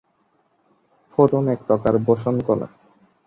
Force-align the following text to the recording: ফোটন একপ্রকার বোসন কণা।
ফোটন 1.11 1.43
একপ্রকার 1.47 1.93
বোসন 2.05 2.35
কণা। 2.47 2.67